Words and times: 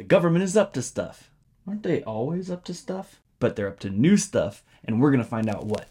The 0.00 0.04
government 0.04 0.44
is 0.44 0.56
up 0.56 0.72
to 0.72 0.80
stuff. 0.80 1.30
Aren't 1.68 1.82
they 1.82 2.02
always 2.04 2.50
up 2.50 2.64
to 2.64 2.72
stuff? 2.72 3.20
But 3.38 3.54
they're 3.54 3.68
up 3.68 3.80
to 3.80 3.90
new 3.90 4.16
stuff, 4.16 4.64
and 4.82 4.98
we're 4.98 5.10
gonna 5.10 5.24
find 5.24 5.46
out 5.46 5.66
what. 5.66 5.88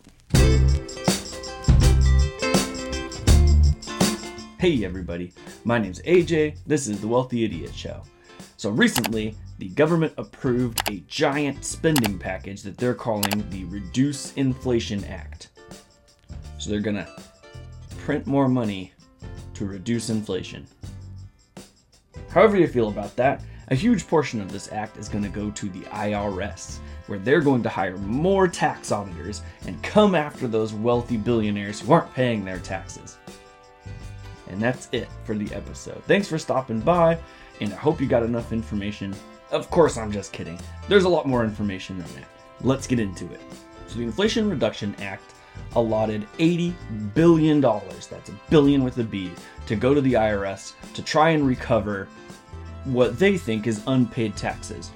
Hey 4.58 4.84
everybody, 4.84 5.32
my 5.64 5.78
name's 5.78 6.02
AJ. 6.02 6.58
This 6.66 6.88
is 6.88 7.00
the 7.00 7.08
Wealthy 7.08 7.44
Idiot 7.44 7.72
Show. 7.76 8.02
So 8.58 8.72
recently, 8.72 9.36
the 9.60 9.70
government 9.70 10.14
approved 10.18 10.89
a 10.89 11.04
giant 11.07 11.64
spending 11.64 12.18
package 12.18 12.64
that 12.64 12.80
they're 12.80 12.96
calling 12.96 13.48
the 13.52 13.66
Reduce 13.66 14.34
Inflation 14.34 15.04
Act. 15.04 15.50
So 16.57 16.71
they're 16.71 16.80
gonna 16.80 17.07
print 18.00 18.26
more 18.26 18.50
money 18.50 18.91
to 19.54 19.66
reduce 19.68 20.10
inflation. 20.10 20.66
However, 22.32 22.57
you 22.57 22.68
feel 22.68 22.89
about 22.89 23.16
that, 23.16 23.41
a 23.70 23.75
huge 23.75 24.07
portion 24.07 24.41
of 24.41 24.52
this 24.52 24.71
act 24.71 24.98
is 24.98 25.09
going 25.09 25.23
to 25.23 25.29
go 25.29 25.52
to 25.52 25.70
the 25.70 25.82
IRS, 25.82 26.79
where 27.07 27.19
they're 27.19 27.42
going 27.42 27.64
to 27.64 27.69
hire 27.69 27.97
more 27.97 28.47
tax 28.47 28.92
auditors 28.92 29.42
and 29.65 29.82
come 29.83 30.15
after 30.15 30.47
those 30.47 30.74
wealthy 30.74 31.18
billionaires 31.18 31.79
who 31.79 31.92
aren't 31.93 32.14
paying 32.14 32.44
their 32.44 32.59
taxes. 32.59 33.17
And 34.47 34.59
that's 34.59 34.89
it 34.92 35.08
for 35.23 35.36
the 35.36 35.53
episode. 35.53 36.03
Thanks 36.05 36.28
for 36.28 36.39
stopping 36.39 36.80
by, 36.80 37.19
and 37.61 37.72
I 37.72 37.75
hope 37.75 38.02
you 38.02 38.08
got 38.08 38.23
enough 38.23 38.52
information. 38.52 39.16
Of 39.52 39.69
course, 39.69 39.97
I'm 39.97 40.11
just 40.11 40.33
kidding. 40.33 40.59
There's 40.88 41.03
a 41.03 41.09
lot 41.09 41.27
more 41.27 41.44
information 41.44 42.00
than 42.00 42.08
that. 42.16 42.27
Let's 42.61 42.88
get 42.88 43.00
into 43.00 43.31
it. 43.31 43.41
So, 43.88 44.00
the 44.00 44.03
Inflation 44.03 44.50
Reduction 44.50 44.95
Act 45.00 45.33
allotted 45.75 46.27
$80 46.38 46.73
billion, 47.13 47.61
that's 47.61 48.30
a 48.30 48.39
billion 48.49 48.83
with 48.83 48.97
a 48.97 49.03
B, 49.03 49.31
to 49.67 49.75
go 49.75 49.94
to 49.94 50.02
the 50.02 50.13
IRS 50.13 50.73
to 50.94 51.03
try 51.03 51.30
and 51.30 51.45
recover 51.45 52.08
what 52.85 53.19
they 53.19 53.38
think 53.38 53.67
is 53.67 53.83
unpaid 53.88 54.35
taxes. 54.35 54.91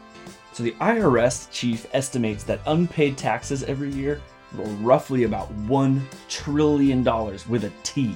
So 0.54 0.64
the 0.64 0.76
IRS 0.82 1.50
chief 1.52 1.88
estimates 1.94 2.44
that 2.44 2.62
unpaid 2.68 3.18
taxes 3.18 3.64
every 3.64 3.90
year 3.90 4.22
are 4.58 4.64
roughly 4.64 5.24
about 5.24 5.52
$1 5.68 6.02
trillion 6.30 7.04
with 7.04 7.64
a 7.64 7.72
T. 7.84 8.16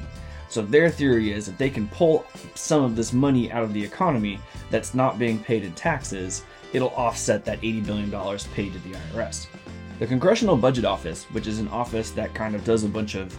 So 0.50 0.62
their 0.62 0.90
theory 0.90 1.34
is 1.34 1.48
if 1.48 1.58
they 1.58 1.70
can 1.70 1.88
pull 1.90 2.26
some 2.56 2.84
of 2.84 2.96
this 2.96 3.12
money 3.12 3.52
out 3.52 3.64
of 3.64 3.74
the 3.74 3.84
economy 3.84 4.40
that's 4.70 4.94
not 4.94 5.20
being 5.20 5.40
paid 5.40 5.64
in 5.64 5.74
taxes, 5.74 6.44
it'll 6.74 6.90
offset 6.90 7.44
that 7.46 7.62
$80 7.62 7.86
billion 7.86 8.12
paid 8.54 8.74
to 8.74 8.80
the 8.80 8.96
IRS. 8.96 9.48
The 10.00 10.06
Congressional 10.06 10.56
Budget 10.56 10.86
Office, 10.86 11.24
which 11.32 11.48
is 11.48 11.58
an 11.58 11.68
office 11.70 12.12
that 12.12 12.36
kind 12.36 12.54
of 12.54 12.64
does 12.64 12.84
a 12.84 12.88
bunch 12.88 13.16
of 13.16 13.36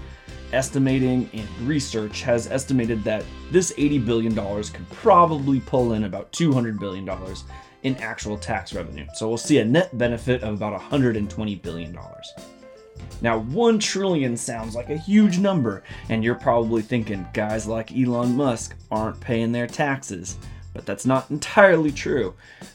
estimating 0.53 1.31
and 1.33 1.49
research, 1.61 2.23
has 2.23 2.49
estimated 2.49 3.05
that 3.05 3.25
this 3.53 3.73
$80 3.75 4.05
billion 4.05 4.35
could 4.35 4.91
probably 4.91 5.61
pull 5.61 5.93
in 5.93 6.03
about 6.03 6.33
$200 6.33 6.81
billion 6.81 7.09
in 7.85 7.95
actual 7.99 8.37
tax 8.37 8.75
revenue. 8.75 9.07
So 9.15 9.29
we'll 9.29 9.37
see 9.37 9.59
a 9.59 9.65
net 9.65 9.97
benefit 9.97 10.43
of 10.43 10.55
about 10.55 10.81
$120 10.81 11.63
billion. 11.63 11.97
Now, 13.21 13.39
1 13.39 13.79
trillion 13.79 14.37
sounds 14.37 14.75
like 14.75 14.91
a 14.91 14.97
huge 14.97 15.39
number, 15.39 15.85
and 16.09 16.25
you're 16.25 16.35
probably 16.35 16.83
thinking 16.83 17.25
guys 17.33 17.69
like 17.69 17.97
Elon 17.97 18.37
Musk 18.37 18.75
aren't 18.91 19.21
paying 19.21 19.53
their 19.53 19.69
taxes 19.69 20.39
but 20.79 20.87
that's 20.87 21.05
not 21.05 21.29
entirely 21.29 21.91
true. 21.91 22.33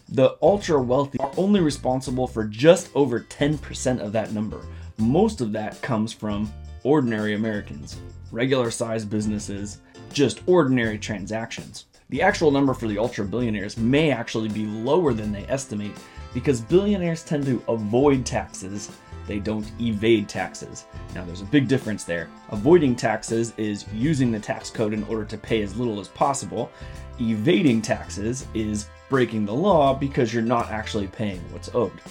The 0.09 0.35
ultra 0.41 0.81
wealthy 0.81 1.17
are 1.21 1.31
only 1.37 1.61
responsible 1.61 2.27
for 2.27 2.43
just 2.43 2.89
over 2.93 3.21
10% 3.21 4.01
of 4.01 4.11
that 4.11 4.33
number. 4.33 4.59
Most 4.97 5.39
of 5.39 5.53
that 5.53 5.81
comes 5.81 6.11
from 6.11 6.51
ordinary 6.83 7.33
Americans, 7.33 7.95
regular 8.29 8.71
sized 8.71 9.09
businesses, 9.09 9.79
just 10.11 10.41
ordinary 10.47 10.97
transactions. 10.97 11.85
The 12.09 12.21
actual 12.21 12.51
number 12.51 12.73
for 12.73 12.89
the 12.89 12.97
ultra 12.97 13.23
billionaires 13.23 13.77
may 13.77 14.11
actually 14.11 14.49
be 14.49 14.65
lower 14.65 15.13
than 15.13 15.31
they 15.31 15.45
estimate 15.47 15.95
because 16.33 16.59
billionaires 16.59 17.23
tend 17.23 17.45
to 17.45 17.63
avoid 17.69 18.25
taxes 18.25 18.91
they 19.27 19.39
don't 19.39 19.71
evade 19.79 20.27
taxes. 20.27 20.85
Now, 21.15 21.23
there's 21.25 21.41
a 21.41 21.45
big 21.45 21.67
difference 21.67 22.03
there. 22.03 22.29
Avoiding 22.49 22.95
taxes 22.95 23.53
is 23.57 23.85
using 23.93 24.31
the 24.31 24.39
tax 24.39 24.69
code 24.69 24.93
in 24.93 25.03
order 25.05 25.25
to 25.25 25.37
pay 25.37 25.61
as 25.61 25.77
little 25.77 25.99
as 25.99 26.07
possible. 26.09 26.71
Evading 27.19 27.81
taxes 27.81 28.47
is 28.53 28.87
breaking 29.09 29.45
the 29.45 29.53
law 29.53 29.93
because 29.93 30.33
you're 30.33 30.43
not 30.43 30.71
actually 30.71 31.07
paying 31.07 31.39
what's 31.51 31.73
owed. 31.73 32.01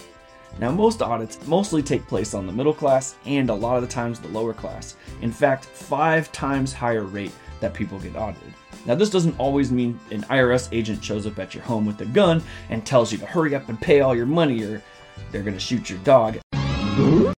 Now, 0.59 0.71
most 0.71 1.03
audits 1.03 1.45
mostly 1.47 1.83
take 1.83 2.07
place 2.07 2.35
on 2.35 2.47
the 2.47 2.53
middle 2.53 2.75
class 2.75 3.17
and 3.25 3.51
a 3.51 3.55
lot 3.55 3.77
of 3.77 3.83
the 3.83 3.89
times 3.89 4.21
the 4.21 4.29
lower 4.29 4.53
class. 4.53 4.97
In 5.23 5.33
fact, 5.33 5.65
five 5.65 6.31
times 6.33 6.73
higher 6.73 7.05
rate 7.05 7.33
that 7.61 7.75
people 7.75 7.99
get 7.99 8.17
audited. 8.17 8.53
Now, 8.85 8.95
this 8.95 9.11
doesn't 9.11 9.39
always 9.39 9.71
mean 9.71 9.99
an 10.11 10.23
IRS 10.25 10.69
agent 10.73 11.03
shows 11.03 11.27
up 11.27 11.39
at 11.39 11.55
your 11.55 11.63
home 11.63 11.87
with 11.87 12.01
a 12.01 12.07
gun 12.07 12.43
and 12.69 12.85
tells 12.85 13.13
you 13.13 13.19
to 13.19 13.27
hurry 13.27 13.55
up 13.55 13.69
and 13.69 13.81
pay 13.81 14.01
all 14.01 14.15
your 14.15 14.27
money 14.27 14.63
or 14.65 14.83
they're 15.31 15.43
going 15.43 15.55
to 15.55 15.61
shoot 15.61 15.89
your 15.89 15.99
dog. 16.01 16.39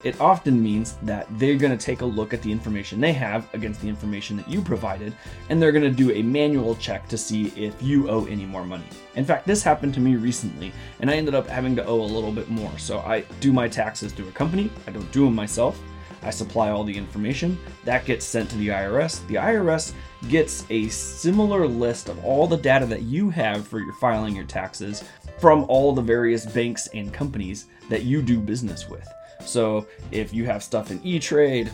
It 0.02 0.20
often 0.20 0.62
means 0.62 0.96
that 1.02 1.26
they're 1.38 1.56
going 1.56 1.76
to 1.76 1.82
take 1.82 2.00
a 2.00 2.06
look 2.06 2.34
at 2.34 2.42
the 2.42 2.50
information 2.50 3.00
they 3.00 3.12
have 3.12 3.48
against 3.54 3.80
the 3.80 3.88
information 3.88 4.36
that 4.36 4.48
you 4.48 4.60
provided, 4.60 5.14
and 5.48 5.60
they're 5.60 5.72
going 5.72 5.84
to 5.84 5.90
do 5.90 6.10
a 6.12 6.22
manual 6.22 6.74
check 6.76 7.08
to 7.08 7.18
see 7.18 7.46
if 7.56 7.80
you 7.82 8.10
owe 8.10 8.26
any 8.26 8.44
more 8.44 8.64
money. 8.64 8.84
In 9.14 9.24
fact, 9.24 9.46
this 9.46 9.62
happened 9.62 9.94
to 9.94 10.00
me 10.00 10.16
recently, 10.16 10.72
and 11.00 11.10
I 11.10 11.14
ended 11.14 11.34
up 11.34 11.46
having 11.46 11.76
to 11.76 11.84
owe 11.86 12.00
a 12.00 12.02
little 12.02 12.32
bit 12.32 12.50
more. 12.50 12.76
So 12.78 12.98
I 12.98 13.20
do 13.40 13.52
my 13.52 13.68
taxes 13.68 14.12
through 14.12 14.28
a 14.28 14.32
company, 14.32 14.70
I 14.86 14.90
don't 14.90 15.10
do 15.12 15.24
them 15.24 15.34
myself. 15.34 15.80
I 16.24 16.30
supply 16.30 16.70
all 16.70 16.84
the 16.84 16.96
information. 16.96 17.58
That 17.84 18.06
gets 18.06 18.24
sent 18.24 18.48
to 18.50 18.56
the 18.56 18.68
IRS. 18.68 19.26
The 19.26 19.34
IRS 19.34 19.92
gets 20.28 20.64
a 20.70 20.88
similar 20.88 21.68
list 21.68 22.08
of 22.08 22.24
all 22.24 22.46
the 22.46 22.56
data 22.56 22.86
that 22.86 23.02
you 23.02 23.28
have 23.28 23.68
for 23.68 23.78
your 23.78 23.92
filing 23.94 24.34
your 24.34 24.46
taxes 24.46 25.04
from 25.38 25.64
all 25.68 25.92
the 25.92 26.00
various 26.00 26.46
banks 26.46 26.88
and 26.94 27.12
companies 27.12 27.66
that 27.90 28.04
you 28.04 28.22
do 28.22 28.40
business 28.40 28.88
with. 28.88 29.06
So 29.46 29.86
if 30.10 30.32
you 30.32 30.44
have 30.44 30.62
stuff 30.62 30.90
in 30.90 31.00
E-Trade, 31.04 31.70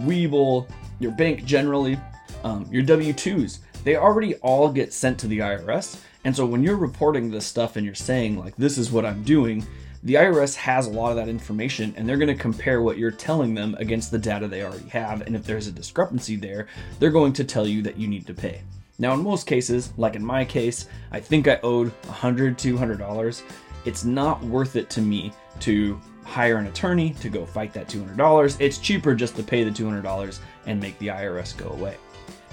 Webull, 0.00 0.68
your 0.98 1.12
bank 1.12 1.44
generally, 1.44 1.98
um, 2.44 2.66
your 2.70 2.82
W-2s, 2.82 3.60
they 3.84 3.96
already 3.96 4.34
all 4.36 4.70
get 4.70 4.92
sent 4.92 5.18
to 5.20 5.26
the 5.26 5.38
IRS. 5.38 6.00
And 6.24 6.34
so 6.34 6.44
when 6.44 6.62
you're 6.62 6.76
reporting 6.76 7.30
this 7.30 7.46
stuff 7.46 7.76
and 7.76 7.84
you're 7.84 7.94
saying 7.94 8.38
like, 8.38 8.54
this 8.56 8.76
is 8.76 8.92
what 8.92 9.06
I'm 9.06 9.22
doing, 9.22 9.66
the 10.02 10.14
IRS 10.14 10.54
has 10.56 10.86
a 10.86 10.90
lot 10.90 11.10
of 11.10 11.16
that 11.16 11.28
information 11.28 11.94
and 11.96 12.08
they're 12.08 12.16
going 12.16 12.34
to 12.34 12.42
compare 12.42 12.82
what 12.82 12.98
you're 12.98 13.10
telling 13.10 13.54
them 13.54 13.74
against 13.78 14.10
the 14.10 14.18
data 14.18 14.48
they 14.48 14.62
already 14.62 14.88
have. 14.88 15.22
And 15.22 15.36
if 15.36 15.44
there's 15.44 15.66
a 15.66 15.72
discrepancy 15.72 16.36
there, 16.36 16.68
they're 16.98 17.10
going 17.10 17.32
to 17.34 17.44
tell 17.44 17.66
you 17.66 17.82
that 17.82 17.98
you 17.98 18.08
need 18.08 18.26
to 18.26 18.34
pay. 18.34 18.62
Now, 18.98 19.14
in 19.14 19.22
most 19.22 19.46
cases, 19.46 19.92
like 19.96 20.14
in 20.14 20.24
my 20.24 20.44
case, 20.44 20.86
I 21.10 21.20
think 21.20 21.48
I 21.48 21.58
owed 21.62 21.90
$100, 22.02 22.56
$200. 22.56 23.42
It's 23.86 24.04
not 24.04 24.42
worth 24.44 24.76
it 24.76 24.90
to 24.90 25.00
me 25.00 25.32
to 25.60 25.98
hire 26.24 26.58
an 26.58 26.66
attorney 26.66 27.10
to 27.14 27.28
go 27.28 27.44
fight 27.44 27.72
that 27.74 27.88
$200. 27.88 28.56
It's 28.60 28.78
cheaper 28.78 29.14
just 29.14 29.36
to 29.36 29.42
pay 29.42 29.64
the 29.64 29.70
$200 29.70 30.38
and 30.66 30.80
make 30.80 30.98
the 30.98 31.08
IRS 31.08 31.56
go 31.56 31.70
away. 31.70 31.96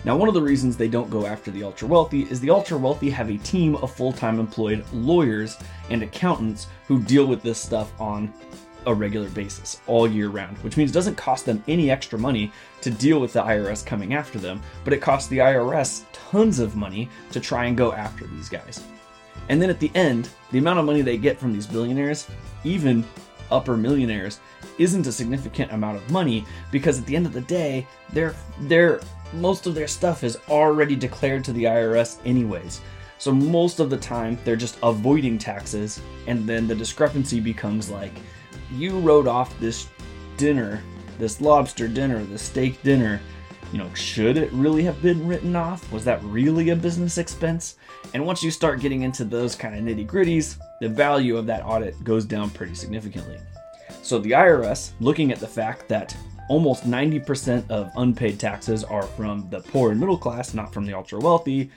Now, 0.04 0.16
one 0.16 0.28
of 0.28 0.34
the 0.34 0.42
reasons 0.42 0.78
they 0.78 0.88
don't 0.88 1.10
go 1.10 1.26
after 1.26 1.52
the 1.52 1.64
ultra 1.64 1.88
wealthy 1.88 2.24
is 2.24 2.40
the 2.40 2.50
ultra 2.50 2.78
wealthy 2.78 3.10
have 3.10 3.30
a 3.30 3.38
team 3.38 3.76
of 3.78 3.92
full 3.92 4.14
time 4.14 4.40
employed 4.40 4.86
lawyers 4.94 5.58
and 5.90 6.04
accountants 6.04 6.68
who 6.88 7.02
deal 7.02 7.26
with 7.26 7.42
this 7.42 7.60
stuff 7.60 7.92
on 8.00 8.34
a 8.86 8.94
regular 8.94 9.30
basis 9.30 9.82
all 9.86 10.08
year 10.08 10.30
round, 10.30 10.58
which 10.60 10.78
means 10.78 10.92
it 10.92 10.94
doesn't 10.94 11.18
cost 11.18 11.46
them 11.46 11.64
any 11.68 11.92
extra 11.92 12.18
money 12.18 12.52
to 12.82 12.90
deal 12.90 13.20
with 13.20 13.34
the 13.34 13.42
IRS 13.42 13.86
coming 13.86 14.14
after 14.14 14.40
them, 14.40 14.62
but 14.84 14.94
it 14.94 15.02
costs 15.02 15.28
the 15.30 15.40
IRS 15.40 16.06
tons 16.14 16.60
of 16.60 16.76
money 16.76 17.10
to 17.32 17.40
try 17.40 17.66
and 17.66 17.76
go 17.76 17.92
after 17.92 18.26
these 18.28 18.48
guys. 18.48 18.84
And 19.50 19.62
then 19.62 19.70
at 19.70 19.80
the 19.80 19.92
end, 19.94 20.30
the 20.52 20.60
amount 20.60 20.80
of 20.80 20.86
money 20.86 21.02
they 21.02 21.18
get 21.18 21.38
from 21.38 21.54
these 21.54 21.68
billionaires, 21.68 22.28
even 22.64 23.04
upper 23.52 23.78
millionaires 23.78 24.40
isn't 24.78 25.08
a 25.08 25.12
significant 25.12 25.72
amount 25.72 25.98
of 25.98 26.12
money 26.12 26.46
because 26.72 27.00
at 27.00 27.06
the 27.06 27.16
end 27.16 27.26
of 27.26 27.34
the 27.34 27.42
day, 27.42 27.88
their 28.14 28.36
their 28.62 29.02
most 29.34 29.68
of 29.68 29.76
their 29.76 29.88
stuff 29.88 30.24
is 30.24 30.38
already 30.50 30.96
declared 30.96 31.44
to 31.44 31.54
the 31.54 31.66
IRS 31.66 32.20
anyways. 32.26 32.82
So 33.20 33.34
most 33.34 33.80
of 33.80 33.90
the 33.90 33.98
time 33.98 34.38
they're 34.44 34.56
just 34.56 34.78
avoiding 34.84 35.38
taxes 35.38 36.02
and 36.28 36.48
then 36.48 36.68
the 36.68 36.76
discrepancy 36.76 37.40
becomes 37.40 37.90
like 37.90 38.14
you 38.72 39.00
wrote 39.00 39.28
off 39.28 39.58
this 39.60 39.88
dinner, 40.38 40.82
this 41.18 41.42
lobster 41.42 41.88
dinner, 41.88 42.24
this 42.24 42.44
steak 42.44 42.82
dinner 42.84 43.20
you 43.72 43.80
know, 43.80 43.94
should 43.94 44.38
it 44.38 44.52
really 44.54 44.84
have 44.84 45.02
been 45.02 45.28
written 45.28 45.56
off? 45.56 45.92
Was 45.92 46.06
that 46.06 46.24
really 46.24 46.70
a 46.70 46.76
business 46.76 47.18
expense? 47.18 47.76
And 48.14 48.26
once 48.26 48.42
you 48.42 48.52
start 48.52 48.80
getting 48.80 49.02
into 49.02 49.26
those 49.26 49.56
kind 49.56 49.76
of 49.76 49.84
nitty 49.84 50.08
gritties, 50.08 50.58
the 50.82 50.90
value 50.90 51.38
of 51.38 51.46
that 51.48 51.64
audit 51.66 52.02
goes 52.04 52.26
down 52.26 52.50
pretty 52.50 52.76
significantly. 52.76 53.38
So 54.02 54.20
the 54.20 54.32
IRS, 54.32 54.92
looking 55.00 55.32
at 55.32 55.40
the 55.40 55.48
fact 55.48 55.88
that 55.90 56.16
almost 56.50 56.86
90% 56.86 57.70
of 57.70 57.92
unpaid 57.98 58.40
taxes 58.40 58.84
are 58.84 59.04
from 59.04 59.50
the 59.50 59.60
poor 59.60 59.92
and 59.92 60.00
middle 60.00 60.18
class, 60.18 60.54
not 60.54 60.74
from 60.74 60.86
the 60.86 60.94
ultra 60.94 61.20
wealthy, 61.20 61.70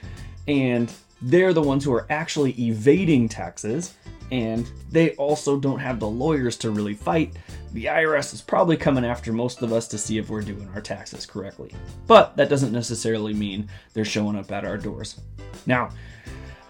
and 0.46 0.92
they're 1.22 1.52
the 1.52 1.62
ones 1.62 1.84
who 1.84 1.92
are 1.92 2.06
actually 2.08 2.52
evading 2.52 3.28
taxes, 3.28 3.94
and 4.30 4.70
they 4.90 5.10
also 5.16 5.58
don't 5.58 5.80
have 5.80 5.98
the 5.98 6.06
lawyers 6.06 6.56
to 6.58 6.70
really 6.70 6.94
fight. 6.94 7.36
The 7.72 7.86
IRS 7.86 8.32
is 8.32 8.40
probably 8.40 8.76
coming 8.76 9.04
after 9.04 9.32
most 9.32 9.62
of 9.62 9.72
us 9.72 9.88
to 9.88 9.98
see 9.98 10.18
if 10.18 10.30
we're 10.30 10.40
doing 10.40 10.68
our 10.74 10.80
taxes 10.80 11.26
correctly. 11.26 11.72
But 12.06 12.36
that 12.36 12.48
doesn't 12.48 12.72
necessarily 12.72 13.34
mean 13.34 13.68
they're 13.92 14.04
showing 14.04 14.36
up 14.36 14.50
at 14.52 14.64
our 14.64 14.78
doors. 14.78 15.20
Now, 15.66 15.90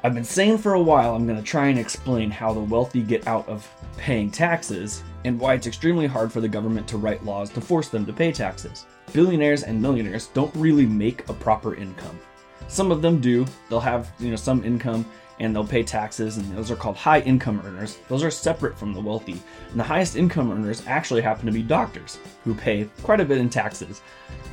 I've 0.03 0.15
been 0.15 0.25
saying 0.25 0.57
for 0.57 0.73
a 0.73 0.83
while 0.83 1.15
I'm 1.15 1.27
going 1.27 1.37
to 1.37 1.45
try 1.45 1.67
and 1.67 1.79
explain 1.79 2.31
how 2.31 2.55
the 2.55 2.61
wealthy 2.61 3.03
get 3.03 3.27
out 3.27 3.47
of 3.47 3.69
paying 3.99 4.31
taxes 4.31 5.03
and 5.27 5.39
why 5.39 5.53
it's 5.53 5.67
extremely 5.67 6.07
hard 6.07 6.33
for 6.33 6.41
the 6.41 6.49
government 6.49 6.89
to 6.89 6.97
write 6.97 7.23
laws 7.23 7.51
to 7.51 7.61
force 7.61 7.91
them 7.91 8.07
to 8.07 8.13
pay 8.15 8.33
taxes. 8.33 8.87
Billionaires 9.13 9.63
and 9.63 9.81
millionaires 9.81 10.29
don't 10.29 10.55
really 10.55 10.87
make 10.87 11.29
a 11.29 11.35
proper 11.35 11.75
income. 11.75 12.19
Some 12.67 12.91
of 12.91 13.03
them 13.03 13.21
do. 13.21 13.45
They'll 13.69 13.79
have, 13.79 14.11
you 14.19 14.31
know, 14.31 14.37
some 14.37 14.65
income 14.65 15.05
and 15.39 15.55
they'll 15.55 15.67
pay 15.67 15.83
taxes 15.83 16.39
and 16.39 16.51
those 16.57 16.71
are 16.71 16.77
called 16.77 16.97
high 16.97 17.21
income 17.21 17.61
earners. 17.67 17.99
Those 18.09 18.25
are 18.25 18.31
separate 18.31 18.79
from 18.79 18.95
the 18.95 19.03
wealthy. 19.03 19.43
And 19.71 19.79
the 19.79 19.85
highest 19.85 20.17
income 20.17 20.51
earners 20.51 20.83
actually 20.87 21.21
happen 21.21 21.45
to 21.45 21.53
be 21.53 21.63
doctors 21.63 22.19
who 22.45 22.55
pay 22.55 22.89
quite 23.03 23.21
a 23.21 23.25
bit 23.27 23.37
in 23.37 23.51
taxes. 23.51 24.01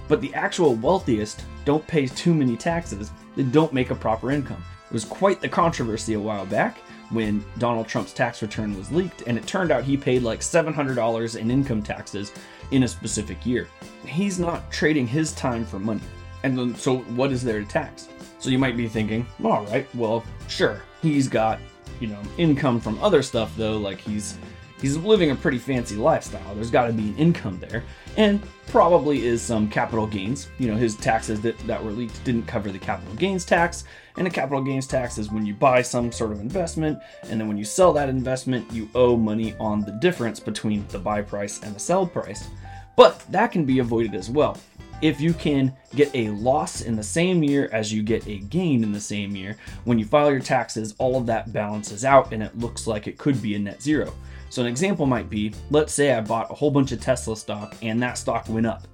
But 0.10 0.20
the 0.20 0.34
actual 0.34 0.76
wealthiest 0.76 1.46
don't 1.64 1.88
pay 1.88 2.06
too 2.06 2.34
many 2.34 2.58
taxes. 2.58 3.12
They 3.38 3.44
don't 3.44 3.72
make 3.72 3.92
a 3.92 3.96
proper 3.96 4.32
income. 4.32 4.62
It 4.88 4.94
was 4.94 5.06
quite 5.06 5.42
the 5.42 5.50
controversy 5.50 6.14
a 6.14 6.20
while 6.20 6.46
back 6.46 6.78
when 7.10 7.44
Donald 7.58 7.88
Trump's 7.88 8.14
tax 8.14 8.42
return 8.42 8.78
was 8.78 8.92
leaked, 8.92 9.24
and 9.28 9.38
it 9.38 9.46
turned 9.46 9.72
out 9.72 9.84
he 9.84 9.98
paid 9.98 10.24
like 10.24 10.40
$700 10.40 11.38
in 11.38 11.52
income 11.52 11.84
taxes 11.84 12.32
in 12.72 12.84
a 12.84 12.88
specific 12.88 13.46
year. 13.46 13.68
He's 14.06 14.40
not 14.40 14.72
trading 14.72 15.08
his 15.08 15.34
time 15.34 15.66
for 15.66 15.80
money. 15.80 16.02
And 16.44 16.58
then, 16.58 16.76
so 16.76 17.00
what 17.00 17.32
is 17.32 17.44
there 17.44 17.60
to 17.60 17.66
tax? 17.66 18.08
So 18.40 18.50
you 18.50 18.60
might 18.60 18.78
be 18.78 18.88
thinking, 18.88 19.26
all 19.44 19.66
right, 19.66 19.88
well, 19.96 20.24
sure, 20.48 20.82
he's 21.02 21.28
got, 21.28 21.60
you 22.00 22.08
know, 22.08 22.22
income 22.38 22.80
from 22.80 23.02
other 23.04 23.22
stuff 23.22 23.56
though, 23.58 23.78
like 23.78 24.00
he's 24.00 24.38
he's 24.82 24.98
living 24.98 25.32
a 25.32 25.36
pretty 25.36 25.58
fancy 25.58 25.96
lifestyle. 25.96 26.56
There's 26.56 26.72
got 26.72 26.88
to 26.88 26.94
be 26.94 27.10
an 27.10 27.18
income 27.18 27.60
there, 27.60 27.84
and 28.16 28.42
probably 28.68 29.26
is 29.26 29.42
some 29.42 29.70
capital 29.70 30.08
gains. 30.08 30.50
You 30.58 30.68
know, 30.70 30.76
his 30.76 30.96
taxes 30.96 31.42
that, 31.42 31.58
that 31.68 31.84
were 31.84 31.92
leaked 31.92 32.24
didn't 32.24 32.48
cover 32.48 32.72
the 32.72 32.80
capital 32.80 33.14
gains 33.16 33.46
tax, 33.46 33.84
and 34.18 34.28
a 34.28 34.30
capital 34.30 34.62
gains 34.62 34.88
tax 34.88 35.18
is 35.18 35.32
when 35.32 35.46
you 35.46 35.54
buy 35.54 35.82
some 35.82 36.12
sort 36.12 36.32
of 36.32 36.40
investment, 36.40 37.00
and 37.24 37.40
then 37.40 37.48
when 37.48 37.58
you 37.58 37.66
sell 37.66 37.94
that 37.94 38.10
investment, 38.10 38.72
you 38.72 38.90
owe 38.96 39.18
money 39.18 39.56
on 39.60 39.82
the 39.82 39.92
difference 39.92 40.40
between 40.40 40.86
the 40.90 41.00
buy 41.00 41.22
price 41.22 41.62
and 41.62 41.76
the 41.76 41.80
sell 41.80 42.06
price. 42.06 42.50
But 42.96 43.24
that 43.32 43.52
can 43.52 43.64
be 43.66 43.80
avoided 43.80 44.16
as 44.16 44.30
well 44.30 44.58
if 45.02 45.22
you 45.22 45.34
can 45.34 45.76
get 45.96 46.10
a 46.16 46.30
loss 46.30 46.82
in 46.82 46.96
the 46.96 47.04
same 47.04 47.44
year 47.44 47.70
as 47.72 47.94
you 47.94 48.02
get 48.02 48.28
a 48.28 48.40
gain 48.40 48.84
in 48.84 48.92
the 48.92 49.00
same 49.00 49.36
year, 49.36 49.58
when 49.84 50.00
you 50.00 50.06
file 50.06 50.32
your 50.32 50.40
taxes, 50.40 50.96
all 50.98 51.18
of 51.18 51.26
that 51.28 51.54
balances 51.54 52.04
out 52.04 52.34
and 52.34 52.42
it 52.42 52.58
looks 52.58 52.88
like 52.88 53.08
it 53.08 53.18
could 53.18 53.42
be 53.42 53.56
a 53.56 53.60
net 53.60 53.82
zero. 53.82 54.14
So, 54.50 54.62
an 54.62 54.68
example 54.68 55.06
might 55.06 55.30
be 55.30 55.54
let's 55.72 55.94
say 55.94 56.14
I 56.14 56.22
bought 56.22 56.52
a 56.52 56.54
whole 56.54 56.72
bunch 56.72 56.92
of 56.92 57.02
Tesla 57.02 57.36
stock 57.36 57.76
and 57.82 58.02
that 58.02 58.18
stock 58.18 58.48
went 58.50 58.66
up. 58.66 58.88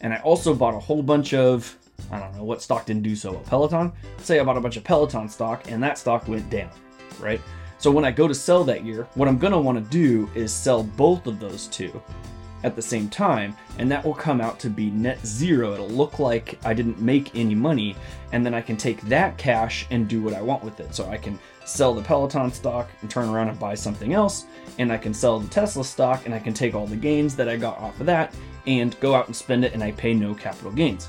And 0.00 0.12
I 0.12 0.18
also 0.18 0.54
bought 0.54 0.74
a 0.74 0.78
whole 0.78 1.02
bunch 1.02 1.34
of, 1.34 1.76
I 2.10 2.18
don't 2.18 2.36
know, 2.36 2.44
what 2.44 2.62
stock 2.62 2.86
didn't 2.86 3.02
do 3.02 3.16
so 3.16 3.32
well? 3.32 3.42
Peloton? 3.42 3.92
Say 4.18 4.38
I 4.38 4.44
bought 4.44 4.56
a 4.56 4.60
bunch 4.60 4.76
of 4.76 4.84
Peloton 4.84 5.28
stock 5.28 5.70
and 5.70 5.82
that 5.82 5.98
stock 5.98 6.28
went 6.28 6.48
down, 6.50 6.70
right? 7.20 7.40
So, 7.78 7.90
when 7.90 8.04
I 8.04 8.10
go 8.10 8.28
to 8.28 8.34
sell 8.34 8.64
that 8.64 8.84
year, 8.84 9.08
what 9.14 9.28
I'm 9.28 9.38
gonna 9.38 9.60
wanna 9.60 9.80
do 9.80 10.28
is 10.34 10.52
sell 10.52 10.82
both 10.82 11.26
of 11.26 11.40
those 11.40 11.66
two 11.68 12.00
at 12.64 12.74
the 12.74 12.82
same 12.82 13.08
time, 13.08 13.56
and 13.78 13.90
that 13.90 14.04
will 14.04 14.14
come 14.14 14.40
out 14.40 14.58
to 14.60 14.70
be 14.70 14.90
net 14.90 15.24
zero. 15.24 15.74
It'll 15.74 15.88
look 15.88 16.18
like 16.18 16.58
I 16.64 16.74
didn't 16.74 17.00
make 17.00 17.34
any 17.36 17.54
money, 17.54 17.96
and 18.32 18.44
then 18.44 18.54
I 18.54 18.60
can 18.60 18.76
take 18.76 19.00
that 19.02 19.38
cash 19.38 19.86
and 19.90 20.08
do 20.08 20.22
what 20.22 20.34
I 20.34 20.42
want 20.42 20.64
with 20.64 20.80
it. 20.80 20.94
So 20.94 21.08
I 21.08 21.16
can 21.16 21.38
sell 21.68 21.92
the 21.92 22.02
Peloton 22.02 22.50
stock 22.50 22.88
and 23.02 23.10
turn 23.10 23.28
around 23.28 23.48
and 23.48 23.58
buy 23.58 23.74
something 23.74 24.14
else, 24.14 24.46
and 24.78 24.90
I 24.90 24.96
can 24.96 25.12
sell 25.12 25.38
the 25.38 25.48
Tesla 25.48 25.84
stock 25.84 26.24
and 26.24 26.34
I 26.34 26.38
can 26.38 26.54
take 26.54 26.74
all 26.74 26.86
the 26.86 26.96
gains 26.96 27.36
that 27.36 27.48
I 27.48 27.56
got 27.56 27.78
off 27.78 28.00
of 28.00 28.06
that 28.06 28.34
and 28.66 28.98
go 29.00 29.14
out 29.14 29.26
and 29.26 29.36
spend 29.36 29.64
it, 29.64 29.74
and 29.74 29.82
I 29.82 29.92
pay 29.92 30.14
no 30.14 30.34
capital 30.34 30.72
gains. 30.72 31.08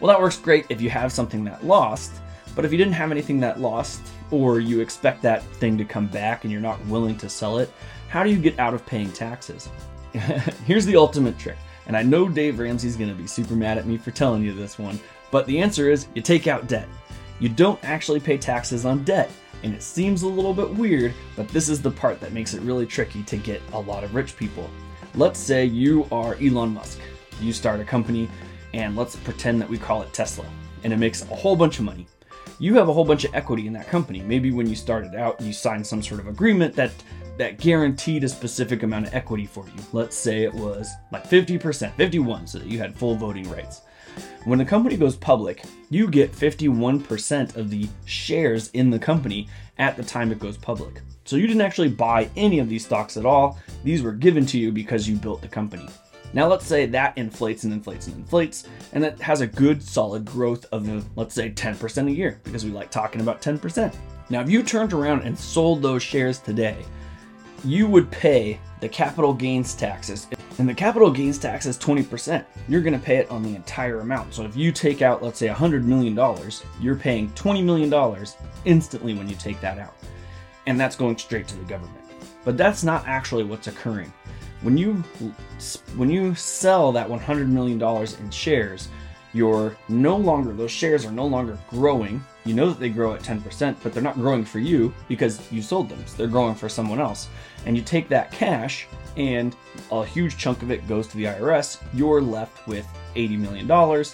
Well, 0.00 0.08
that 0.08 0.20
works 0.20 0.38
great 0.38 0.66
if 0.68 0.80
you 0.80 0.90
have 0.90 1.12
something 1.12 1.44
that 1.44 1.64
lost, 1.64 2.12
but 2.54 2.64
if 2.64 2.72
you 2.72 2.78
didn't 2.78 2.92
have 2.94 3.10
anything 3.10 3.40
that 3.40 3.60
lost, 3.60 4.02
or 4.30 4.60
you 4.60 4.80
expect 4.80 5.22
that 5.22 5.42
thing 5.42 5.78
to 5.78 5.84
come 5.84 6.06
back 6.06 6.44
and 6.44 6.52
you're 6.52 6.60
not 6.60 6.84
willing 6.86 7.16
to 7.18 7.28
sell 7.28 7.58
it, 7.58 7.72
how 8.08 8.22
do 8.22 8.30
you 8.30 8.38
get 8.38 8.58
out 8.58 8.74
of 8.74 8.84
paying 8.86 9.12
taxes? 9.12 9.68
Here's 10.66 10.86
the 10.86 10.96
ultimate 10.96 11.38
trick. 11.38 11.58
And 11.86 11.96
I 11.96 12.02
know 12.02 12.28
Dave 12.28 12.58
Ramsey's 12.58 12.96
going 12.96 13.10
to 13.10 13.16
be 13.16 13.26
super 13.26 13.54
mad 13.54 13.78
at 13.78 13.86
me 13.86 13.96
for 13.96 14.10
telling 14.10 14.42
you 14.42 14.52
this 14.52 14.78
one, 14.78 14.98
but 15.30 15.46
the 15.46 15.60
answer 15.60 15.90
is 15.90 16.08
you 16.14 16.22
take 16.22 16.46
out 16.46 16.66
debt. 16.66 16.88
You 17.38 17.48
don't 17.48 17.82
actually 17.84 18.20
pay 18.20 18.38
taxes 18.38 18.84
on 18.84 19.04
debt. 19.04 19.30
And 19.62 19.74
it 19.74 19.82
seems 19.82 20.22
a 20.22 20.28
little 20.28 20.54
bit 20.54 20.70
weird, 20.70 21.14
but 21.34 21.48
this 21.48 21.68
is 21.68 21.82
the 21.82 21.90
part 21.90 22.20
that 22.20 22.32
makes 22.32 22.54
it 22.54 22.62
really 22.62 22.86
tricky 22.86 23.22
to 23.24 23.36
get 23.36 23.60
a 23.72 23.80
lot 23.80 24.04
of 24.04 24.14
rich 24.14 24.36
people. 24.36 24.70
Let's 25.14 25.40
say 25.40 25.64
you 25.64 26.06
are 26.12 26.36
Elon 26.42 26.74
Musk. 26.74 27.00
You 27.40 27.52
start 27.52 27.80
a 27.80 27.84
company, 27.84 28.28
and 28.74 28.96
let's 28.96 29.16
pretend 29.16 29.60
that 29.60 29.68
we 29.68 29.78
call 29.78 30.02
it 30.02 30.12
Tesla, 30.12 30.46
and 30.84 30.92
it 30.92 30.98
makes 30.98 31.22
a 31.22 31.34
whole 31.34 31.56
bunch 31.56 31.78
of 31.78 31.84
money. 31.84 32.06
You 32.58 32.74
have 32.76 32.88
a 32.88 32.92
whole 32.92 33.04
bunch 33.04 33.24
of 33.24 33.34
equity 33.34 33.66
in 33.66 33.72
that 33.74 33.88
company. 33.88 34.20
Maybe 34.20 34.50
when 34.50 34.66
you 34.66 34.76
started 34.76 35.14
out, 35.14 35.40
you 35.40 35.52
signed 35.52 35.86
some 35.86 36.02
sort 36.02 36.20
of 36.20 36.28
agreement 36.28 36.74
that 36.76 36.92
that 37.36 37.58
guaranteed 37.58 38.24
a 38.24 38.28
specific 38.28 38.82
amount 38.82 39.06
of 39.06 39.14
equity 39.14 39.46
for 39.46 39.66
you. 39.66 39.82
Let's 39.92 40.16
say 40.16 40.44
it 40.44 40.54
was 40.54 40.90
like 41.12 41.28
50%, 41.28 41.92
51, 41.92 42.46
so 42.46 42.58
that 42.58 42.66
you 42.66 42.78
had 42.78 42.96
full 42.96 43.14
voting 43.14 43.48
rights. 43.50 43.82
When 44.44 44.58
the 44.58 44.64
company 44.64 44.96
goes 44.96 45.16
public, 45.16 45.64
you 45.90 46.08
get 46.08 46.32
51% 46.32 47.56
of 47.56 47.70
the 47.70 47.88
shares 48.04 48.70
in 48.70 48.90
the 48.90 48.98
company 48.98 49.48
at 49.78 49.96
the 49.96 50.02
time 50.02 50.32
it 50.32 50.38
goes 50.38 50.56
public. 50.56 51.00
So 51.24 51.36
you 51.36 51.46
didn't 51.46 51.62
actually 51.62 51.88
buy 51.88 52.30
any 52.36 52.58
of 52.58 52.68
these 52.68 52.84
stocks 52.84 53.16
at 53.16 53.26
all. 53.26 53.58
These 53.82 54.02
were 54.02 54.12
given 54.12 54.46
to 54.46 54.58
you 54.58 54.72
because 54.72 55.08
you 55.08 55.16
built 55.16 55.42
the 55.42 55.48
company. 55.48 55.88
Now 56.32 56.48
let's 56.48 56.66
say 56.66 56.86
that 56.86 57.16
inflates 57.16 57.64
and 57.64 57.72
inflates 57.72 58.06
and 58.06 58.16
inflates, 58.16 58.68
and 58.92 59.04
it 59.04 59.20
has 59.20 59.40
a 59.40 59.46
good 59.46 59.82
solid 59.82 60.24
growth 60.24 60.66
of, 60.72 61.06
let's 61.16 61.34
say, 61.34 61.50
10% 61.50 62.08
a 62.08 62.12
year, 62.12 62.40
because 62.44 62.64
we 62.64 62.70
like 62.70 62.90
talking 62.90 63.20
about 63.20 63.40
10%. 63.40 63.94
Now, 64.28 64.40
if 64.40 64.50
you 64.50 64.62
turned 64.62 64.92
around 64.92 65.22
and 65.22 65.38
sold 65.38 65.82
those 65.82 66.02
shares 66.02 66.40
today, 66.40 66.84
you 67.64 67.86
would 67.86 68.10
pay 68.10 68.58
the 68.80 68.88
capital 68.88 69.32
gains 69.32 69.74
taxes. 69.74 70.26
And 70.58 70.68
the 70.68 70.74
capital 70.74 71.10
gains 71.10 71.38
tax 71.38 71.66
is 71.66 71.78
20%. 71.78 72.44
You're 72.68 72.80
going 72.80 72.98
to 72.98 73.04
pay 73.04 73.16
it 73.16 73.30
on 73.30 73.42
the 73.42 73.54
entire 73.54 74.00
amount. 74.00 74.32
So 74.32 74.44
if 74.44 74.56
you 74.56 74.72
take 74.72 75.02
out, 75.02 75.22
let's 75.22 75.38
say, 75.38 75.48
$100 75.48 75.84
million, 75.84 76.18
you're 76.80 76.96
paying 76.96 77.30
$20 77.30 77.62
million 77.62 78.26
instantly 78.64 79.14
when 79.14 79.28
you 79.28 79.36
take 79.36 79.60
that 79.60 79.78
out. 79.78 79.94
And 80.66 80.80
that's 80.80 80.96
going 80.96 81.18
straight 81.18 81.46
to 81.48 81.56
the 81.56 81.64
government. 81.64 82.04
But 82.44 82.56
that's 82.56 82.82
not 82.82 83.06
actually 83.06 83.44
what's 83.44 83.66
occurring. 83.66 84.12
When 84.62 84.78
you 84.78 84.94
when 85.96 86.08
you 86.08 86.34
sell 86.34 86.90
that 86.92 87.08
100 87.08 87.48
million 87.48 87.78
dollars 87.78 88.18
in 88.18 88.30
shares, 88.30 88.88
you're 89.36 89.76
no 89.88 90.16
longer 90.16 90.52
those 90.52 90.70
shares 90.70 91.04
are 91.04 91.12
no 91.12 91.26
longer 91.26 91.58
growing 91.70 92.22
you 92.46 92.54
know 92.54 92.68
that 92.68 92.78
they 92.78 92.88
grow 92.88 93.12
at 93.12 93.22
10%, 93.22 93.76
but 93.82 93.92
they're 93.92 94.02
not 94.02 94.14
growing 94.14 94.44
for 94.44 94.60
you 94.60 94.94
because 95.08 95.50
you 95.50 95.60
sold 95.60 95.88
them. 95.88 96.02
So 96.06 96.16
they're 96.16 96.26
growing 96.28 96.54
for 96.54 96.68
someone 96.68 97.00
else. 97.00 97.28
And 97.66 97.76
you 97.76 97.82
take 97.82 98.08
that 98.08 98.30
cash 98.30 98.86
and 99.16 99.56
a 99.90 100.04
huge 100.04 100.36
chunk 100.38 100.62
of 100.62 100.70
it 100.70 100.86
goes 100.86 101.08
to 101.08 101.16
the 101.16 101.24
IRS, 101.24 101.82
you're 101.92 102.22
left 102.22 102.66
with 102.68 102.86
$80 103.16 103.38
million 103.38 104.04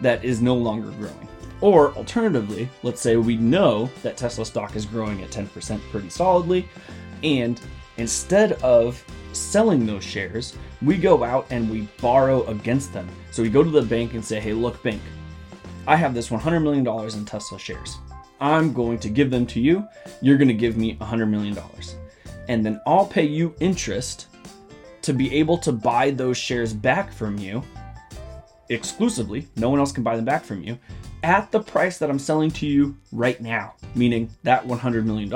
that 0.00 0.24
is 0.24 0.42
no 0.42 0.54
longer 0.56 0.90
growing. 0.92 1.28
Or 1.60 1.92
alternatively, 1.94 2.68
let's 2.82 3.00
say 3.00 3.16
we 3.16 3.36
know 3.36 3.88
that 4.02 4.16
Tesla 4.16 4.44
stock 4.44 4.76
is 4.76 4.84
growing 4.84 5.22
at 5.22 5.30
10% 5.30 5.80
pretty 5.90 6.10
solidly, 6.10 6.68
and 7.22 7.60
instead 7.96 8.52
of 8.62 9.02
selling 9.32 9.86
those 9.86 10.04
shares, 10.04 10.56
we 10.82 10.96
go 10.96 11.24
out 11.24 11.46
and 11.50 11.70
we 11.70 11.88
borrow 12.00 12.44
against 12.46 12.92
them. 12.92 13.08
So 13.30 13.42
we 13.42 13.50
go 13.50 13.62
to 13.62 13.70
the 13.70 13.82
bank 13.82 14.14
and 14.14 14.24
say, 14.24 14.40
hey, 14.40 14.52
look, 14.52 14.82
bank, 14.82 15.00
I 15.86 15.96
have 15.96 16.14
this 16.14 16.28
$100 16.28 16.62
million 16.62 16.86
in 16.86 17.24
Tesla 17.24 17.58
shares. 17.58 17.98
I'm 18.40 18.72
going 18.72 18.98
to 18.98 19.08
give 19.08 19.30
them 19.30 19.46
to 19.46 19.60
you. 19.60 19.86
You're 20.20 20.36
going 20.36 20.48
to 20.48 20.54
give 20.54 20.76
me 20.76 20.96
$100 20.96 21.28
million. 21.28 21.58
And 22.48 22.64
then 22.64 22.80
I'll 22.86 23.06
pay 23.06 23.24
you 23.24 23.54
interest 23.60 24.26
to 25.02 25.12
be 25.12 25.34
able 25.36 25.58
to 25.58 25.72
buy 25.72 26.10
those 26.10 26.36
shares 26.36 26.72
back 26.72 27.12
from 27.12 27.38
you 27.38 27.62
exclusively. 28.68 29.46
No 29.56 29.70
one 29.70 29.78
else 29.78 29.92
can 29.92 30.02
buy 30.02 30.16
them 30.16 30.24
back 30.24 30.44
from 30.44 30.62
you 30.62 30.78
at 31.22 31.50
the 31.50 31.60
price 31.60 31.98
that 31.98 32.10
I'm 32.10 32.18
selling 32.18 32.50
to 32.52 32.66
you 32.66 32.96
right 33.12 33.40
now, 33.40 33.74
meaning 33.94 34.30
that 34.42 34.66
$100 34.66 35.04
million. 35.04 35.32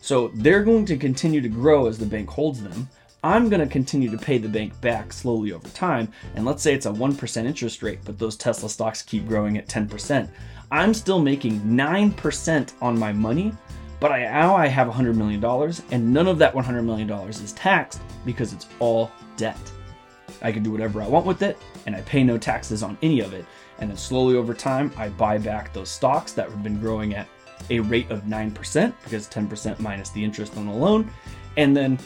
So 0.00 0.28
they're 0.34 0.64
going 0.64 0.84
to 0.86 0.96
continue 0.96 1.40
to 1.40 1.48
grow 1.48 1.86
as 1.86 1.98
the 1.98 2.06
bank 2.06 2.28
holds 2.28 2.62
them. 2.62 2.88
I'm 3.22 3.50
going 3.50 3.60
to 3.60 3.66
continue 3.66 4.10
to 4.10 4.16
pay 4.16 4.38
the 4.38 4.48
bank 4.48 4.80
back 4.80 5.12
slowly 5.12 5.52
over 5.52 5.68
time. 5.68 6.10
And 6.34 6.46
let's 6.46 6.62
say 6.62 6.74
it's 6.74 6.86
a 6.86 6.90
1% 6.90 7.44
interest 7.44 7.82
rate, 7.82 7.98
but 8.04 8.18
those 8.18 8.36
Tesla 8.36 8.68
stocks 8.68 9.02
keep 9.02 9.28
growing 9.28 9.58
at 9.58 9.68
10%. 9.68 10.28
I'm 10.70 10.94
still 10.94 11.20
making 11.20 11.60
9% 11.60 12.72
on 12.80 12.98
my 12.98 13.12
money, 13.12 13.52
but 13.98 14.12
I, 14.12 14.22
now 14.22 14.56
I 14.56 14.68
have 14.68 14.88
$100 14.88 15.16
million, 15.16 15.44
and 15.90 16.14
none 16.14 16.28
of 16.28 16.38
that 16.38 16.54
$100 16.54 16.84
million 16.84 17.10
is 17.28 17.52
taxed 17.52 18.00
because 18.24 18.52
it's 18.52 18.66
all 18.78 19.10
debt. 19.36 19.58
I 20.42 20.52
can 20.52 20.62
do 20.62 20.70
whatever 20.70 21.02
I 21.02 21.08
want 21.08 21.26
with 21.26 21.42
it, 21.42 21.58
and 21.86 21.94
I 21.94 22.00
pay 22.02 22.22
no 22.22 22.38
taxes 22.38 22.82
on 22.82 22.96
any 23.02 23.20
of 23.20 23.34
it. 23.34 23.44
And 23.80 23.90
then 23.90 23.96
slowly 23.96 24.36
over 24.36 24.54
time, 24.54 24.92
I 24.96 25.08
buy 25.10 25.36
back 25.36 25.74
those 25.74 25.90
stocks 25.90 26.32
that 26.32 26.48
have 26.48 26.62
been 26.62 26.80
growing 26.80 27.14
at 27.14 27.26
a 27.68 27.80
rate 27.80 28.10
of 28.10 28.22
9% 28.22 28.94
because 29.04 29.28
10% 29.28 29.80
minus 29.80 30.10
the 30.10 30.24
interest 30.24 30.56
on 30.56 30.66
the 30.66 30.72
loan. 30.72 31.10
And 31.56 31.76
then 31.76 31.98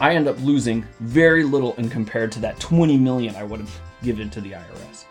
I 0.00 0.14
end 0.14 0.28
up 0.28 0.40
losing 0.40 0.84
very 1.00 1.44
little 1.44 1.74
in 1.74 1.88
compared 1.88 2.32
to 2.32 2.40
that 2.40 2.58
20 2.60 2.96
million 2.96 3.36
I 3.36 3.44
would 3.44 3.60
have 3.60 3.80
given 4.02 4.30
to 4.30 4.40
the 4.40 4.52
IRS. 4.52 5.04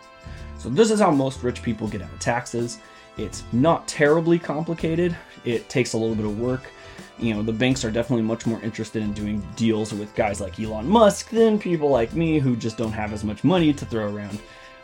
So 0.58 0.68
this 0.68 0.90
is 0.90 1.00
how 1.00 1.10
most 1.10 1.42
rich 1.42 1.62
people 1.62 1.88
get 1.88 2.02
out 2.02 2.12
of 2.12 2.18
taxes. 2.18 2.78
It's 3.16 3.42
not 3.52 3.86
terribly 3.88 4.38
complicated. 4.38 5.16
It 5.44 5.68
takes 5.68 5.92
a 5.92 5.98
little 5.98 6.14
bit 6.14 6.24
of 6.24 6.38
work. 6.38 6.70
You 7.18 7.34
know, 7.34 7.42
the 7.42 7.52
banks 7.52 7.84
are 7.84 7.90
definitely 7.90 8.24
much 8.24 8.46
more 8.46 8.60
interested 8.62 9.02
in 9.02 9.12
doing 9.12 9.46
deals 9.56 9.92
with 9.92 10.14
guys 10.14 10.40
like 10.40 10.58
Elon 10.58 10.88
Musk 10.88 11.30
than 11.30 11.58
people 11.58 11.88
like 11.88 12.14
me 12.14 12.38
who 12.38 12.56
just 12.56 12.78
don't 12.78 12.92
have 12.92 13.12
as 13.12 13.24
much 13.24 13.44
money 13.44 13.72
to 13.72 13.84
throw 13.84 14.14
around 14.14 14.40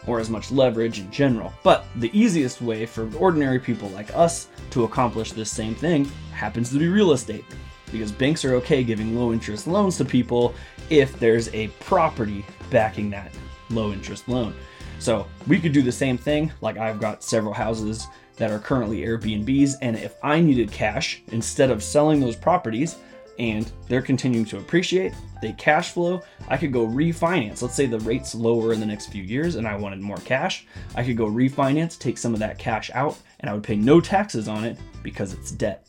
or 0.07 0.21
as 0.21 0.31
much 0.31 0.51
leverage 0.51 1.01
in 1.01 1.11
general. 1.11 1.53
But 1.63 1.87
the 1.97 2.17
easiest 2.19 2.61
way 2.61 2.87
for 2.87 3.11
ordinary 3.17 3.59
people 3.59 3.89
like 3.91 4.15
us 4.17 4.49
to 4.71 4.85
accomplish 4.85 5.33
this 5.33 5.51
same 5.51 5.75
thing 5.75 6.05
happens 6.33 6.71
to 6.71 6.79
be 6.79 6.89
real 6.89 7.13
estate. 7.13 7.45
Because 7.89 8.13
banks 8.13 8.45
are 8.45 8.55
okay 8.57 8.85
giving 8.85 9.17
low 9.17 9.33
interest 9.33 9.67
loans 9.67 9.97
to 9.99 10.05
people 10.05 10.55
if 10.91 11.19
there's 11.19 11.53
a 11.55 11.69
property 11.81 12.45
backing 12.71 13.11
that 13.11 13.33
low 13.71 13.93
interest 13.93 14.29
loan. 14.29 14.55
So 14.99 15.27
we 15.47 15.61
could 15.61 15.73
do 15.73 15.83
the 15.83 15.93
same 15.93 16.19
thing. 16.19 16.53
Like 16.61 16.77
I've 16.77 17.01
got 17.01 17.23
several 17.23 17.55
houses 17.55 18.07
that 18.37 18.51
are 18.51 18.59
currently 18.59 19.01
Airbnbs, 19.01 19.75
and 19.83 19.97
if 19.97 20.15
I 20.23 20.41
needed 20.41 20.71
cash 20.71 21.23
instead 21.33 21.71
of 21.71 21.83
selling 21.83 22.21
those 22.21 22.37
properties, 22.37 22.97
and 23.39 23.71
they're 23.87 24.03
continuing 24.03 24.45
to 24.47 24.59
appreciate, 24.59 25.15
they 25.41 25.53
cash 25.53 25.93
flow, 25.93 26.23
I 26.49 26.57
could 26.57 26.73
go 26.73 26.87
refinance. 26.87 27.63
Let's 27.63 27.75
say 27.75 27.87
the 27.87 28.01
rate's 28.01 28.35
lower 28.35 28.73
in 28.73 28.81
the 28.81 28.87
next 28.87 29.07
few 29.07 29.23
years 29.23 29.55
and 29.55 29.67
I 29.67 29.77
wanted 29.77 30.01
more 30.01 30.17
cash. 30.19 30.67
I 30.97 31.05
could 31.05 31.17
go 31.17 31.27
refinance, 31.27 31.99
take 31.99 32.19
some 32.19 32.35
of 32.35 32.41
that 32.41 32.59
cash 32.59 32.91
out, 32.95 33.17
and 33.41 33.49
I 33.49 33.55
would 33.55 33.63
pay 33.63 33.77
no 33.77 34.01
taxes 34.01 34.49
on 34.49 34.65
it 34.65 34.79
because 35.03 35.33
it's 35.33 35.53
debt. 35.53 35.88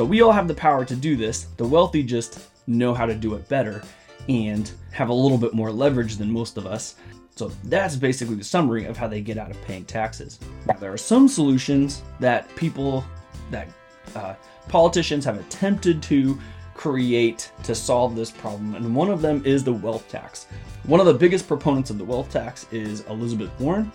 So 0.00 0.06
we 0.06 0.22
all 0.22 0.32
have 0.32 0.48
the 0.48 0.54
power 0.54 0.86
to 0.86 0.96
do 0.96 1.14
this. 1.14 1.48
The 1.58 1.66
wealthy 1.66 2.02
just 2.02 2.48
know 2.66 2.94
how 2.94 3.04
to 3.04 3.14
do 3.14 3.34
it 3.34 3.46
better 3.50 3.82
and 4.30 4.72
have 4.92 5.10
a 5.10 5.12
little 5.12 5.36
bit 5.36 5.52
more 5.52 5.70
leverage 5.70 6.16
than 6.16 6.32
most 6.32 6.56
of 6.56 6.66
us. 6.66 6.94
So 7.36 7.52
that's 7.64 7.96
basically 7.96 8.36
the 8.36 8.44
summary 8.44 8.86
of 8.86 8.96
how 8.96 9.08
they 9.08 9.20
get 9.20 9.36
out 9.36 9.50
of 9.50 9.60
paying 9.64 9.84
taxes. 9.84 10.40
Now, 10.64 10.76
there 10.78 10.90
are 10.90 10.96
some 10.96 11.28
solutions 11.28 12.00
that 12.18 12.48
people, 12.56 13.04
that 13.50 13.68
uh, 14.16 14.36
politicians 14.68 15.22
have 15.26 15.38
attempted 15.38 16.02
to 16.04 16.40
create 16.72 17.52
to 17.64 17.74
solve 17.74 18.16
this 18.16 18.30
problem, 18.30 18.76
and 18.76 18.96
one 18.96 19.10
of 19.10 19.20
them 19.20 19.42
is 19.44 19.64
the 19.64 19.74
wealth 19.74 20.08
tax. 20.08 20.46
One 20.84 21.00
of 21.00 21.06
the 21.06 21.12
biggest 21.12 21.46
proponents 21.46 21.90
of 21.90 21.98
the 21.98 22.06
wealth 22.06 22.32
tax 22.32 22.66
is 22.72 23.02
Elizabeth 23.02 23.50
Warren, 23.60 23.92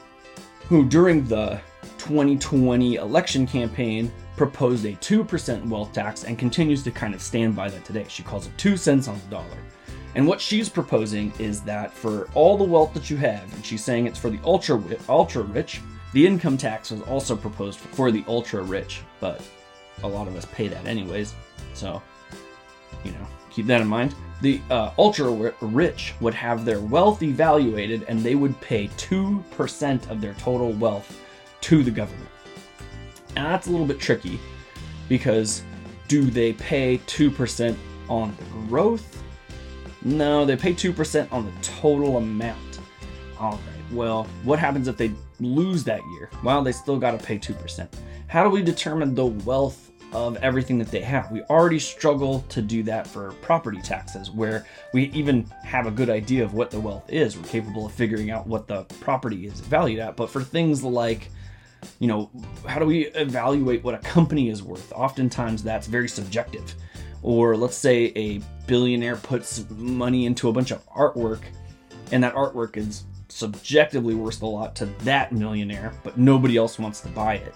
who 0.69 0.85
during 0.85 1.25
the 1.25 1.59
2020 1.97 2.97
election 2.97 3.47
campaign 3.47 4.11
proposed 4.35 4.85
a 4.85 4.93
2% 4.93 5.67
wealth 5.67 5.93
tax 5.93 6.23
and 6.23 6.37
continues 6.37 6.83
to 6.83 6.91
kind 6.91 7.13
of 7.13 7.21
stand 7.21 7.55
by 7.55 7.69
that 7.69 7.85
today. 7.85 8.05
She 8.07 8.23
calls 8.23 8.47
it 8.47 8.57
2 8.57 8.77
cents 8.77 9.07
on 9.07 9.19
the 9.19 9.27
dollar. 9.35 9.57
And 10.15 10.25
what 10.25 10.39
she's 10.39 10.69
proposing 10.69 11.33
is 11.39 11.61
that 11.61 11.91
for 11.91 12.29
all 12.33 12.57
the 12.57 12.63
wealth 12.63 12.93
that 12.93 13.09
you 13.09 13.17
have, 13.17 13.53
and 13.53 13.65
she's 13.65 13.83
saying 13.83 14.07
it's 14.07 14.19
for 14.19 14.29
the 14.29 14.39
ultra 14.43 14.81
ultra 15.09 15.43
rich, 15.43 15.81
the 16.13 16.25
income 16.25 16.57
tax 16.57 16.91
was 16.91 17.01
also 17.01 17.35
proposed 17.35 17.79
for 17.79 18.11
the 18.11 18.23
ultra 18.27 18.63
rich, 18.63 19.01
but 19.19 19.41
a 20.03 20.07
lot 20.07 20.27
of 20.27 20.35
us 20.35 20.45
pay 20.45 20.69
that 20.69 20.85
anyways. 20.85 21.33
So, 21.73 22.01
you 23.03 23.11
know, 23.11 23.27
keep 23.49 23.65
that 23.67 23.81
in 23.81 23.87
mind. 23.87 24.15
The 24.41 24.61
uh, 24.69 24.91
ultra 24.97 25.29
rich 25.61 26.13
would 26.21 26.33
have 26.33 26.63
their 26.63 26.79
wealth 26.79 27.21
evaluated 27.21 28.03
and 28.07 28.21
they 28.21 28.35
would 28.35 28.59
pay 28.61 28.87
2% 28.89 30.09
of 30.09 30.21
their 30.21 30.33
total 30.35 30.71
wealth 30.73 31.19
to 31.61 31.83
the 31.83 31.91
government. 31.91 32.29
And 33.35 33.45
that's 33.45 33.67
a 33.67 33.71
little 33.71 33.85
bit 33.85 33.99
tricky 33.99 34.39
because 35.09 35.63
do 36.07 36.23
they 36.23 36.53
pay 36.53 36.99
2% 37.07 37.75
on 38.09 38.35
the 38.37 38.43
growth 38.67 39.23
no, 40.05 40.45
they 40.45 40.55
pay 40.55 40.71
2% 40.71 41.33
on 41.33 41.45
the 41.45 41.51
total 41.63 42.17
amount. 42.17 42.79
Alright, 43.41 43.59
well, 43.91 44.25
what 44.43 44.59
happens 44.59 44.87
if 44.87 44.97
they 44.97 45.11
lose 45.39 45.83
that 45.85 45.99
year? 46.13 46.29
Well, 46.43 46.61
they 46.61 46.71
still 46.71 46.99
got 46.99 47.19
to 47.19 47.25
pay 47.25 47.39
2%. 47.39 47.87
How 48.27 48.43
do 48.43 48.51
we 48.51 48.61
determine 48.61 49.15
the 49.15 49.25
wealth 49.25 49.91
of 50.13 50.37
everything 50.37 50.77
that 50.77 50.89
they 50.89 51.01
have? 51.01 51.31
We 51.31 51.41
already 51.43 51.79
struggle 51.79 52.45
to 52.49 52.61
do 52.61 52.83
that 52.83 53.07
for 53.07 53.31
property 53.41 53.81
taxes, 53.81 54.29
where 54.29 54.67
we 54.93 55.05
even 55.05 55.51
have 55.63 55.87
a 55.87 55.91
good 55.91 56.11
idea 56.11 56.43
of 56.43 56.53
what 56.53 56.69
the 56.69 56.79
wealth 56.79 57.11
is. 57.11 57.35
We're 57.35 57.47
capable 57.47 57.87
of 57.87 57.91
figuring 57.91 58.29
out 58.29 58.45
what 58.45 58.67
the 58.67 58.83
property 59.01 59.47
is 59.47 59.59
valued 59.59 59.99
at. 59.99 60.15
But 60.15 60.29
for 60.29 60.43
things 60.43 60.83
like 60.83 61.31
you 61.99 62.07
know, 62.07 62.29
how 62.67 62.79
do 62.79 62.85
we 62.85 63.07
evaluate 63.07 63.83
what 63.83 63.95
a 63.95 63.99
company 63.99 64.49
is 64.49 64.63
worth? 64.63 64.91
Oftentimes 64.93 65.63
that's 65.63 65.87
very 65.87 66.07
subjective. 66.07 66.75
Or 67.21 67.57
let's 67.57 67.77
say 67.77 68.13
a 68.15 68.39
billionaire 68.67 69.15
puts 69.15 69.67
money 69.71 70.25
into 70.25 70.49
a 70.49 70.53
bunch 70.53 70.71
of 70.71 70.87
artwork, 70.89 71.41
and 72.11 72.23
that 72.23 72.35
artwork 72.35 72.77
is 72.77 73.05
subjectively 73.29 74.15
worth 74.15 74.41
a 74.41 74.45
lot 74.45 74.75
to 74.75 74.85
that 75.03 75.31
millionaire, 75.31 75.91
but 76.03 76.17
nobody 76.17 76.57
else 76.57 76.77
wants 76.77 77.01
to 77.01 77.07
buy 77.09 77.35
it. 77.35 77.55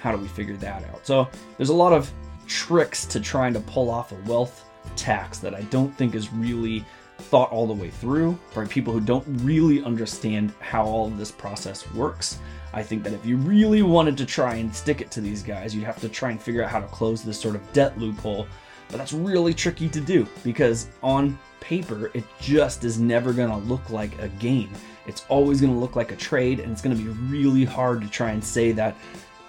How 0.00 0.12
do 0.12 0.18
we 0.18 0.28
figure 0.28 0.56
that 0.56 0.84
out? 0.84 1.06
So 1.06 1.28
there's 1.56 1.68
a 1.68 1.74
lot 1.74 1.92
of 1.92 2.10
tricks 2.46 3.04
to 3.06 3.20
trying 3.20 3.52
to 3.54 3.60
pull 3.60 3.90
off 3.90 4.12
a 4.12 4.16
wealth 4.26 4.64
tax 4.96 5.38
that 5.38 5.54
I 5.54 5.62
don't 5.62 5.94
think 5.96 6.14
is 6.14 6.32
really 6.32 6.84
thought 7.18 7.50
all 7.52 7.66
the 7.66 7.74
way 7.74 7.90
through 7.90 8.38
by 8.54 8.64
people 8.64 8.92
who 8.92 9.00
don't 9.00 9.24
really 9.42 9.84
understand 9.84 10.52
how 10.60 10.84
all 10.84 11.06
of 11.06 11.18
this 11.18 11.30
process 11.30 11.88
works. 11.92 12.38
I 12.72 12.82
think 12.82 13.02
that 13.04 13.12
if 13.12 13.26
you 13.26 13.36
really 13.36 13.82
wanted 13.82 14.16
to 14.18 14.26
try 14.26 14.56
and 14.56 14.74
stick 14.74 15.00
it 15.00 15.10
to 15.12 15.20
these 15.20 15.42
guys, 15.42 15.74
you'd 15.74 15.84
have 15.84 16.00
to 16.00 16.08
try 16.08 16.30
and 16.30 16.40
figure 16.40 16.62
out 16.62 16.70
how 16.70 16.80
to 16.80 16.86
close 16.86 17.22
this 17.22 17.40
sort 17.40 17.54
of 17.54 17.72
debt 17.72 17.98
loophole 17.98 18.46
but 18.90 18.98
that's 18.98 19.12
really 19.12 19.54
tricky 19.54 19.88
to 19.88 20.00
do 20.00 20.26
because 20.42 20.88
on 21.02 21.38
paper, 21.60 22.10
it 22.14 22.24
just 22.40 22.84
is 22.84 22.98
never 22.98 23.32
going 23.32 23.50
to 23.50 23.68
look 23.68 23.90
like 23.90 24.18
a 24.20 24.28
gain. 24.28 24.68
It's 25.06 25.24
always 25.28 25.60
going 25.60 25.72
to 25.72 25.78
look 25.78 25.96
like 25.96 26.12
a 26.12 26.16
trade, 26.16 26.60
and 26.60 26.72
it's 26.72 26.82
going 26.82 26.96
to 26.96 27.02
be 27.02 27.08
really 27.28 27.64
hard 27.64 28.00
to 28.02 28.08
try 28.08 28.30
and 28.30 28.42
say 28.42 28.72
that 28.72 28.96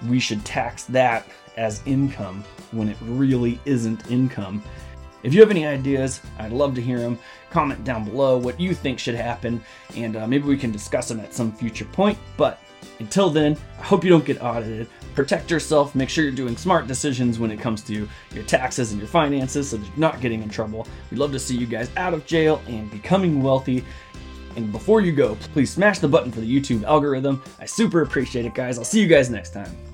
we 0.08 0.20
should 0.20 0.46
tax 0.46 0.84
that 0.86 1.28
as 1.58 1.82
income 1.86 2.44
when 2.72 2.88
it 2.90 2.98
really 3.02 3.60
isn't 3.66 4.10
income. 4.10 4.64
If 5.24 5.34
you 5.34 5.40
have 5.40 5.52
any 5.52 5.66
ideas, 5.66 6.22
I'd 6.40 6.52
love 6.52 6.74
to 6.76 6.82
hear 6.82 7.00
them. 7.00 7.20
Comment 7.52 7.84
down 7.84 8.06
below 8.06 8.38
what 8.38 8.60
you 8.60 8.74
think 8.74 8.98
should 8.98 9.16
happen, 9.16 9.64
and 9.96 10.16
uh, 10.16 10.28
maybe 10.28 10.46
we 10.46 10.58
can 10.58 10.72
discuss 10.72 11.08
them 11.08 11.20
at 11.20 11.34
some 11.34 11.52
future 11.52 11.86
point. 11.86 12.18
But 12.38 12.60
until 13.02 13.30
then, 13.30 13.58
I 13.80 13.84
hope 13.84 14.04
you 14.04 14.10
don't 14.10 14.24
get 14.24 14.42
audited. 14.42 14.88
Protect 15.16 15.52
yourself, 15.52 15.94
make 15.96 16.08
sure 16.08 16.24
you're 16.24 16.34
doing 16.34 16.56
smart 16.56 16.88
decisions 16.88 17.40
when 17.40 17.52
it 17.52 17.60
comes 17.60 17.82
to 17.84 18.08
your 18.34 18.44
taxes 18.46 18.92
and 18.92 19.02
your 19.02 19.10
finances 19.10 19.72
so 19.72 19.78
that 19.78 19.86
you're 19.86 19.98
not 19.98 20.22
getting 20.22 20.42
in 20.42 20.50
trouble. 20.50 20.88
We'd 21.10 21.18
love 21.18 21.34
to 21.34 21.40
see 21.40 21.58
you 21.58 21.66
guys 21.66 21.90
out 21.98 22.14
of 22.14 22.26
jail 22.26 22.62
and 22.68 22.90
becoming 22.90 23.44
wealthy. 23.44 23.84
And 24.56 24.72
before 24.72 25.02
you 25.02 25.12
go, 25.12 25.36
please 25.54 25.72
smash 25.72 26.00
the 26.00 26.08
button 26.08 26.32
for 26.32 26.40
the 26.40 26.60
YouTube 26.60 26.84
algorithm. 26.84 27.42
I 27.60 27.66
super 27.66 28.04
appreciate 28.04 28.46
it, 28.46 28.54
guys. 28.54 28.78
I'll 28.78 28.86
see 28.86 29.02
you 29.02 29.08
guys 29.08 29.30
next 29.30 29.52
time. 29.52 29.91